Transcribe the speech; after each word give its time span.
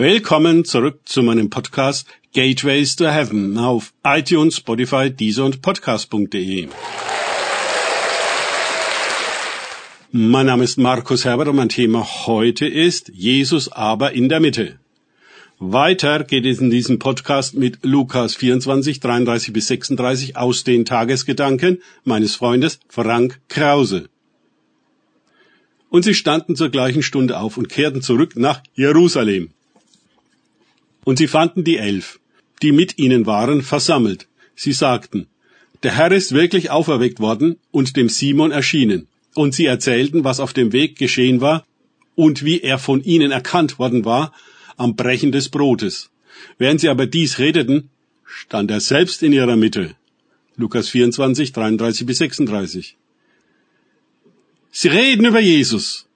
Willkommen 0.00 0.64
zurück 0.64 1.00
zu 1.06 1.24
meinem 1.24 1.50
Podcast 1.50 2.06
Gateways 2.32 2.94
to 2.94 3.06
Heaven 3.06 3.58
auf 3.58 3.92
iTunes, 4.04 4.58
Spotify, 4.58 5.10
Deezer 5.10 5.44
und 5.44 5.60
Podcast.de. 5.60 6.68
Mein 10.12 10.46
Name 10.46 10.62
ist 10.62 10.78
Markus 10.78 11.24
Herbert 11.24 11.48
und 11.48 11.56
mein 11.56 11.68
Thema 11.68 12.06
heute 12.28 12.68
ist 12.68 13.10
Jesus 13.12 13.72
aber 13.72 14.12
in 14.12 14.28
der 14.28 14.38
Mitte. 14.38 14.78
Weiter 15.58 16.22
geht 16.22 16.46
es 16.46 16.60
in 16.60 16.70
diesem 16.70 17.00
Podcast 17.00 17.56
mit 17.56 17.80
Lukas 17.82 18.36
24, 18.36 19.00
33 19.00 19.52
bis 19.52 19.66
36 19.66 20.36
aus 20.36 20.62
den 20.62 20.84
Tagesgedanken 20.84 21.82
meines 22.04 22.36
Freundes 22.36 22.78
Frank 22.88 23.40
Krause. 23.48 24.08
Und 25.90 26.04
sie 26.04 26.14
standen 26.14 26.54
zur 26.54 26.68
gleichen 26.68 27.02
Stunde 27.02 27.40
auf 27.40 27.56
und 27.56 27.68
kehrten 27.68 28.00
zurück 28.00 28.36
nach 28.36 28.62
Jerusalem. 28.74 29.50
Und 31.08 31.16
sie 31.16 31.26
fanden 31.26 31.64
die 31.64 31.78
Elf, 31.78 32.20
die 32.60 32.70
mit 32.70 32.98
ihnen 32.98 33.24
waren, 33.24 33.62
versammelt. 33.62 34.28
Sie 34.54 34.74
sagten, 34.74 35.26
der 35.82 35.96
Herr 35.96 36.12
ist 36.12 36.32
wirklich 36.32 36.68
auferweckt 36.68 37.18
worden 37.18 37.56
und 37.70 37.96
dem 37.96 38.10
Simon 38.10 38.50
erschienen. 38.50 39.06
Und 39.34 39.54
sie 39.54 39.64
erzählten, 39.64 40.24
was 40.24 40.38
auf 40.38 40.52
dem 40.52 40.74
Weg 40.74 40.98
geschehen 40.98 41.40
war 41.40 41.64
und 42.14 42.44
wie 42.44 42.60
er 42.60 42.78
von 42.78 43.02
ihnen 43.02 43.30
erkannt 43.30 43.78
worden 43.78 44.04
war 44.04 44.34
am 44.76 44.96
Brechen 44.96 45.32
des 45.32 45.48
Brotes. 45.48 46.10
Während 46.58 46.82
sie 46.82 46.90
aber 46.90 47.06
dies 47.06 47.38
redeten, 47.38 47.88
stand 48.26 48.70
er 48.70 48.80
selbst 48.80 49.22
in 49.22 49.32
ihrer 49.32 49.56
Mitte. 49.56 49.94
Lukas 50.56 50.90
24, 50.90 51.54
33 51.54 52.04
bis 52.04 52.18
36. 52.18 52.98
Sie 54.72 54.88
reden 54.88 55.24
über 55.24 55.40
Jesus. 55.40 56.06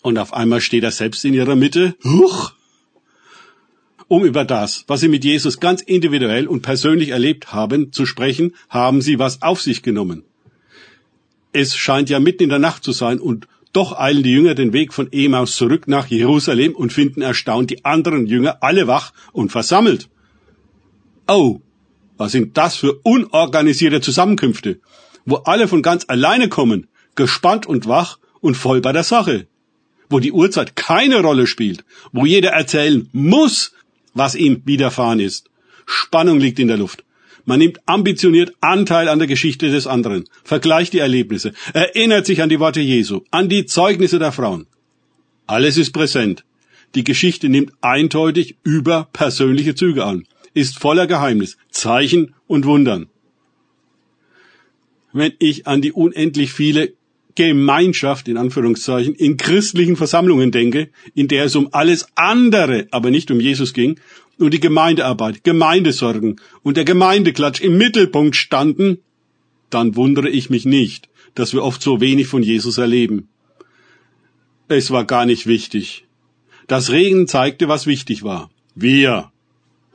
Und 0.00 0.16
auf 0.16 0.32
einmal 0.32 0.62
steht 0.62 0.84
er 0.84 0.90
selbst 0.90 1.22
in 1.26 1.34
ihrer 1.34 1.54
Mitte. 1.54 1.96
Huch! 2.02 2.54
Um 4.10 4.24
über 4.24 4.44
das, 4.44 4.82
was 4.88 4.98
sie 4.98 5.08
mit 5.08 5.24
Jesus 5.24 5.60
ganz 5.60 5.82
individuell 5.82 6.48
und 6.48 6.62
persönlich 6.62 7.10
erlebt 7.10 7.52
haben, 7.52 7.92
zu 7.92 8.06
sprechen, 8.06 8.56
haben 8.68 9.02
sie 9.02 9.20
was 9.20 9.40
auf 9.40 9.62
sich 9.62 9.84
genommen. 9.84 10.24
Es 11.52 11.76
scheint 11.76 12.10
ja 12.10 12.18
mitten 12.18 12.42
in 12.42 12.48
der 12.48 12.58
Nacht 12.58 12.82
zu 12.82 12.90
sein 12.90 13.20
und 13.20 13.46
doch 13.72 13.96
eilen 13.96 14.24
die 14.24 14.32
Jünger 14.32 14.56
den 14.56 14.72
Weg 14.72 14.92
von 14.92 15.12
Emaus 15.12 15.54
zurück 15.54 15.86
nach 15.86 16.08
Jerusalem 16.08 16.74
und 16.74 16.92
finden 16.92 17.22
erstaunt 17.22 17.70
die 17.70 17.84
anderen 17.84 18.26
Jünger 18.26 18.64
alle 18.64 18.88
wach 18.88 19.12
und 19.30 19.52
versammelt. 19.52 20.08
Oh, 21.28 21.60
was 22.16 22.32
sind 22.32 22.56
das 22.56 22.74
für 22.74 22.94
unorganisierte 23.04 24.00
Zusammenkünfte, 24.00 24.80
wo 25.24 25.36
alle 25.36 25.68
von 25.68 25.82
ganz 25.82 26.06
alleine 26.08 26.48
kommen, 26.48 26.88
gespannt 27.14 27.64
und 27.64 27.86
wach 27.86 28.18
und 28.40 28.56
voll 28.56 28.80
bei 28.80 28.90
der 28.90 29.04
Sache, 29.04 29.46
wo 30.08 30.18
die 30.18 30.32
Uhrzeit 30.32 30.74
keine 30.74 31.20
Rolle 31.20 31.46
spielt, 31.46 31.84
wo 32.10 32.26
jeder 32.26 32.50
erzählen 32.50 33.08
muss, 33.12 33.72
was 34.14 34.34
ihm 34.34 34.62
widerfahren 34.64 35.20
ist. 35.20 35.50
Spannung 35.86 36.38
liegt 36.38 36.58
in 36.58 36.68
der 36.68 36.76
Luft. 36.76 37.04
Man 37.44 37.58
nimmt 37.58 37.80
ambitioniert 37.86 38.52
Anteil 38.60 39.08
an 39.08 39.18
der 39.18 39.28
Geschichte 39.28 39.70
des 39.70 39.86
anderen, 39.86 40.24
vergleicht 40.44 40.92
die 40.92 40.98
Erlebnisse, 40.98 41.52
erinnert 41.72 42.26
sich 42.26 42.42
an 42.42 42.48
die 42.48 42.60
Worte 42.60 42.80
Jesu, 42.80 43.22
an 43.30 43.48
die 43.48 43.66
Zeugnisse 43.66 44.18
der 44.18 44.32
Frauen. 44.32 44.66
Alles 45.46 45.76
ist 45.78 45.92
präsent. 45.92 46.44
Die 46.94 47.04
Geschichte 47.04 47.48
nimmt 47.48 47.72
eindeutig 47.80 48.56
über 48.62 49.08
persönliche 49.12 49.74
Züge 49.74 50.04
an, 50.04 50.26
ist 50.54 50.78
voller 50.78 51.06
Geheimnis, 51.06 51.56
Zeichen 51.70 52.34
und 52.46 52.66
Wundern. 52.66 53.08
Wenn 55.12 55.32
ich 55.38 55.66
an 55.66 55.82
die 55.82 55.92
unendlich 55.92 56.52
viele 56.52 56.92
Gemeinschaft 57.40 58.28
in 58.28 58.36
Anführungszeichen 58.36 59.14
in 59.14 59.38
christlichen 59.38 59.96
Versammlungen 59.96 60.50
denke, 60.50 60.90
in 61.14 61.26
der 61.26 61.46
es 61.46 61.56
um 61.56 61.68
alles 61.72 62.06
andere, 62.14 62.86
aber 62.90 63.10
nicht 63.10 63.30
um 63.30 63.40
Jesus 63.40 63.72
ging, 63.72 63.98
und 64.38 64.52
die 64.52 64.60
Gemeindearbeit, 64.60 65.42
Gemeindesorgen 65.42 66.38
und 66.62 66.76
der 66.76 66.84
Gemeindeklatsch 66.84 67.62
im 67.62 67.78
Mittelpunkt 67.78 68.36
standen, 68.36 68.98
dann 69.70 69.96
wundere 69.96 70.28
ich 70.28 70.50
mich 70.50 70.66
nicht, 70.66 71.08
dass 71.34 71.54
wir 71.54 71.62
oft 71.62 71.80
so 71.80 72.02
wenig 72.02 72.26
von 72.26 72.42
Jesus 72.42 72.76
erleben. 72.76 73.28
Es 74.68 74.90
war 74.90 75.06
gar 75.06 75.24
nicht 75.24 75.46
wichtig. 75.46 76.04
Das 76.66 76.90
Regen 76.90 77.26
zeigte, 77.26 77.68
was 77.68 77.86
wichtig 77.86 78.22
war. 78.22 78.50
Wir. 78.74 79.32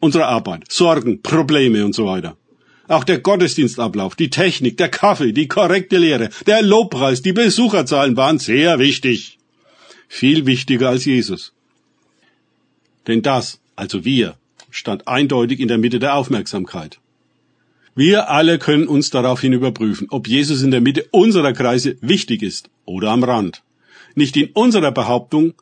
Unsere 0.00 0.24
Arbeit, 0.24 0.72
Sorgen, 0.72 1.20
Probleme 1.20 1.84
und 1.84 1.94
so 1.94 2.06
weiter. 2.06 2.38
Auch 2.88 3.04
der 3.04 3.18
Gottesdienstablauf, 3.18 4.14
die 4.14 4.30
Technik, 4.30 4.76
der 4.76 4.88
Kaffee, 4.88 5.32
die 5.32 5.48
korrekte 5.48 5.98
Lehre, 5.98 6.30
der 6.46 6.62
Lobpreis, 6.62 7.22
die 7.22 7.32
Besucherzahlen 7.32 8.16
waren 8.16 8.38
sehr 8.38 8.78
wichtig. 8.78 9.38
Viel 10.08 10.46
wichtiger 10.46 10.90
als 10.90 11.04
Jesus. 11.04 11.52
Denn 13.06 13.22
das, 13.22 13.60
also 13.74 14.04
wir, 14.04 14.36
stand 14.70 15.08
eindeutig 15.08 15.60
in 15.60 15.68
der 15.68 15.78
Mitte 15.78 15.98
der 15.98 16.14
Aufmerksamkeit. 16.14 17.00
Wir 17.94 18.30
alle 18.30 18.58
können 18.58 18.88
uns 18.88 19.10
daraufhin 19.10 19.52
überprüfen, 19.52 20.08
ob 20.10 20.28
Jesus 20.28 20.62
in 20.62 20.70
der 20.70 20.82
Mitte 20.82 21.06
unserer 21.10 21.54
Kreise 21.54 21.96
wichtig 22.00 22.42
ist 22.42 22.68
oder 22.84 23.10
am 23.10 23.24
Rand. 23.24 23.62
Nicht 24.14 24.36
in 24.36 24.50
unserer 24.52 24.92
Behauptung, 24.92 25.54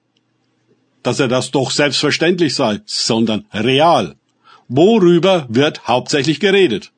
dass 1.03 1.21
er 1.21 1.29
das 1.29 1.53
doch 1.53 1.71
selbstverständlich 1.71 2.55
sei, 2.55 2.81
sondern 2.87 3.47
real. 3.53 4.17
Worüber 4.69 5.47
wird 5.49 5.87
hauptsächlich 5.87 6.41
geredet? 6.41 6.91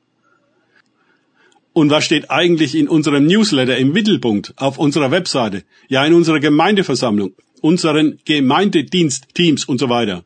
Und 1.77 1.91
was 1.91 2.07
steht 2.07 2.31
eigentlich 2.31 2.75
in 2.75 2.89
unserem 2.89 3.27
Newsletter 3.27 3.77
im 3.77 3.93
Mittelpunkt 3.93 4.55
auf 4.57 4.79
unserer 4.79 5.11
Webseite, 5.11 5.63
ja 5.91 6.07
in 6.07 6.15
unserer 6.15 6.41
Gemeindeversammlung, 6.41 7.35
unseren 7.61 8.19
Gemeindedienstteams 8.25 9.67
und 9.67 9.79
so 9.79 9.91
weiter? 9.91 10.25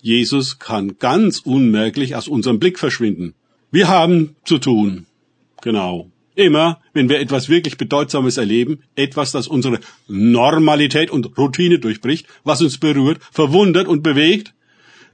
Jesus 0.00 0.58
kann 0.58 0.96
ganz 0.98 1.40
unmerklich 1.40 2.16
aus 2.16 2.28
unserem 2.28 2.58
Blick 2.58 2.78
verschwinden. 2.78 3.34
Wir 3.70 3.88
haben 3.88 4.34
zu 4.46 4.56
tun. 4.56 5.04
Genau. 5.60 6.10
Immer, 6.34 6.80
wenn 6.94 7.10
wir 7.10 7.20
etwas 7.20 7.50
wirklich 7.50 7.76
Bedeutsames 7.76 8.38
erleben, 8.38 8.78
etwas, 8.96 9.32
das 9.32 9.46
unsere 9.46 9.80
Normalität 10.08 11.10
und 11.10 11.36
Routine 11.36 11.78
durchbricht, 11.78 12.26
was 12.42 12.62
uns 12.62 12.78
berührt, 12.78 13.20
verwundert 13.32 13.86
und 13.86 14.02
bewegt, 14.02 14.54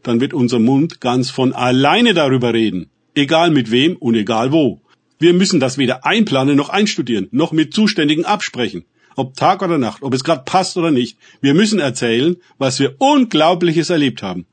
dann 0.05 0.21
wird 0.21 0.33
unser 0.33 0.61
Mund 0.61 1.01
ganz 1.01 1.29
von 1.29 1.53
alleine 1.53 2.15
darüber 2.15 2.55
reden. 2.55 2.89
Egal 3.17 3.51
mit 3.51 3.73
wem 3.73 3.97
und 3.97 4.15
egal 4.15 4.53
wo. 4.53 4.81
Wir 5.19 5.35
müssen 5.35 5.61
das 5.61 5.79
weder 5.79 6.07
einplanen 6.07 6.57
noch 6.57 6.69
einstudieren, 6.69 7.29
noch 7.31 7.53
mit 7.53 7.75
Zuständigen 7.75 8.25
absprechen. 8.25 8.85
Ob 9.17 9.35
Tag 9.35 9.63
oder 9.63 9.79
Nacht, 9.79 10.03
ob 10.03 10.15
es 10.15 10.23
gerade 10.23 10.45
passt 10.45 10.77
oder 10.77 10.93
nicht. 10.93 11.19
Wir 11.41 11.55
müssen 11.55 11.81
erzählen, 11.81 12.37
was 12.59 12.79
wir 12.79 12.95
Unglaubliches 13.01 13.91
erlebt 13.91 14.23
haben. 14.23 14.47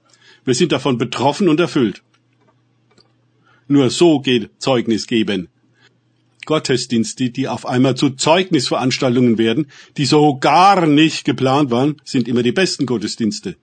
Wir 0.43 0.55
sind 0.55 0.71
davon 0.71 0.97
betroffen 0.97 1.49
und 1.49 1.59
erfüllt. 1.59 2.01
Nur 3.67 3.89
so 3.89 4.19
geht 4.19 4.49
Zeugnis 4.57 5.05
geben. 5.05 5.49
Gottesdienste, 6.45 7.29
die 7.29 7.47
auf 7.47 7.65
einmal 7.65 7.95
zu 7.95 8.11
Zeugnisveranstaltungen 8.11 9.37
werden, 9.37 9.67
die 9.97 10.05
so 10.05 10.37
gar 10.37 10.85
nicht 10.85 11.25
geplant 11.25 11.71
waren, 11.71 11.97
sind 12.03 12.27
immer 12.27 12.43
die 12.43 12.51
besten 12.51 12.85
Gottesdienste. 12.85 13.55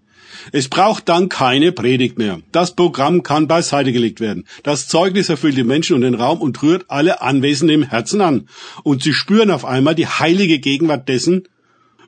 Es 0.53 0.69
braucht 0.69 1.09
dann 1.09 1.29
keine 1.29 1.73
Predigt 1.73 2.19
mehr. 2.19 2.41
Das 2.53 2.75
Programm 2.75 3.23
kann 3.23 3.49
beiseite 3.49 3.93
gelegt 3.93 4.21
werden. 4.21 4.47
Das 4.63 4.89
Zeugnis 4.89 5.29
erfüllt 5.29 5.57
die 5.57 5.65
Menschen 5.65 5.95
und 5.95 6.03
den 6.03 6.15
Raum 6.15 6.41
und 6.41 6.63
rührt 6.63 6.87
alle 6.89 7.23
Anwesenden 7.23 7.83
im 7.83 7.89
Herzen 7.89 8.21
an. 8.21 8.49
Und 8.83 9.03
sie 9.03 9.13
spüren 9.13 9.51
auf 9.51 9.65
einmal 9.65 9.95
die 9.95 10.07
heilige 10.07 10.59
Gegenwart 10.59 11.09
dessen, 11.09 11.49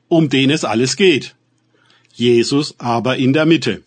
um 0.07 0.29
den 0.29 0.49
es 0.49 0.63
alles 0.63 0.95
geht. 0.95 1.35
Jesus 2.13 2.75
aber 2.79 3.17
in 3.17 3.33
der 3.33 3.45
Mitte. 3.45 3.83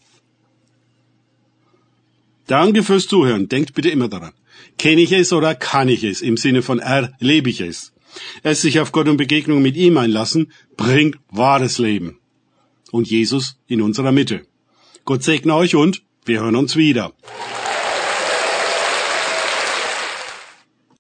Danke 2.47 2.83
fürs 2.83 3.07
Zuhören. 3.07 3.49
Denkt 3.49 3.75
bitte 3.75 3.91
immer 3.91 4.09
daran. 4.09 4.33
Kenne 4.79 5.03
ich 5.03 5.13
es 5.13 5.33
oder 5.33 5.55
kann 5.55 5.89
ich 5.89 6.05
es? 6.05 6.23
Im 6.23 6.37
Sinne 6.37 6.63
von 6.63 6.79
erlebe 6.79 7.51
ich 7.51 7.61
es. 7.61 7.93
Es 8.43 8.63
sich 8.63 8.81
auf 8.81 8.93
Gott 8.93 9.09
und 9.09 9.17
Begegnung 9.17 9.61
mit 9.63 9.77
ihm 9.77 9.97
einlassen, 9.99 10.51
bringt 10.77 11.19
wahres 11.31 11.79
Leben 11.79 12.19
und 12.91 13.09
Jesus 13.09 13.57
in 13.67 13.83
unserer 13.83 14.13
Mitte. 14.13 14.47
Gott 15.05 15.23
segne 15.23 15.55
euch 15.55 15.75
und 15.75 16.03
wir 16.25 16.41
hören 16.41 16.57
uns 16.57 16.77
wieder. 16.77 17.13